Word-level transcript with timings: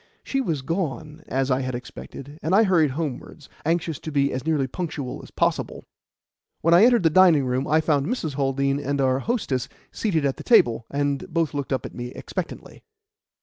She 0.23 0.41
was 0.41 0.63
gone, 0.63 1.21
as 1.27 1.51
I 1.51 1.61
had 1.61 1.75
expected, 1.75 2.39
and 2.41 2.55
I 2.55 2.63
hurried 2.63 2.89
homewards, 2.97 3.49
anxious 3.67 3.99
to 3.99 4.11
be 4.11 4.33
as 4.33 4.43
nearly 4.43 4.65
punctual 4.65 5.19
as 5.21 5.29
possible. 5.29 5.85
When 6.61 6.73
I 6.73 6.85
entered 6.85 7.03
the 7.03 7.11
dining 7.11 7.45
room, 7.45 7.67
I 7.67 7.81
found 7.81 8.07
Mrs. 8.07 8.33
Haldean 8.33 8.79
and 8.79 8.99
our 8.99 9.19
hostess 9.19 9.69
seated 9.91 10.25
at 10.25 10.37
the 10.37 10.43
table, 10.43 10.87
and 10.89 11.31
both 11.31 11.53
looked 11.53 11.71
up 11.71 11.85
at 11.85 11.93
me 11.93 12.07
expectantly. 12.13 12.81